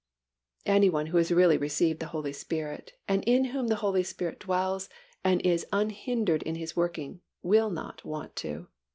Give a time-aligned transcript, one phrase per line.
[0.65, 4.39] Any one who has really received the Holy Spirit, and in whom the Holy Spirit
[4.39, 4.89] dwells
[5.23, 8.65] and is unhindered in His working will not want to.